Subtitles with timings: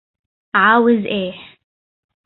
[0.55, 1.33] عاوز إيه